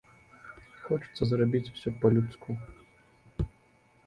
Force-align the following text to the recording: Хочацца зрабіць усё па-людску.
Хочацца 0.85 1.23
зрабіць 1.31 1.63
усё 1.75 1.89
па-людску. 2.01 2.49